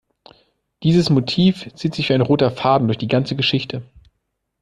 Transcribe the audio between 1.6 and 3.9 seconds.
zieht sich wie ein roter Faden durch die ganze Geschichte.